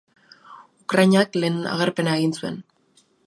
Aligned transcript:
Ukrainak 0.85 1.37
lehen 1.43 1.61
agerpena 1.73 2.17
egin 2.21 2.35
zuen. 2.41 2.61